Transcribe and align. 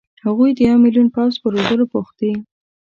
هغوی 0.25 0.49
د 0.55 0.59
یو 0.67 0.77
ملیون 0.83 1.07
پوځ 1.15 1.33
په 1.41 1.47
روزلو 1.53 1.85
بوخت 1.91 2.13
دي. 2.21 2.31